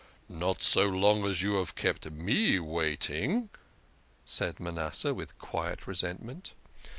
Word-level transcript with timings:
"Not 0.27 0.63
so 0.63 0.89
long 0.89 1.25
as 1.25 1.43
you 1.43 1.57
have 1.59 1.75
kept 1.75 2.09
me 2.09 2.57
waiting," 2.57 3.51
said 4.25 4.59
Manasseh 4.59 5.13
with 5.13 5.37
quiet 5.37 5.85
resentment. 5.85 6.55